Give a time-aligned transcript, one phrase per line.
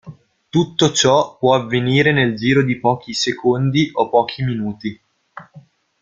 [0.49, 4.99] Tutto ciò può avvenire nel giro di pochi secondi o pochi minuti.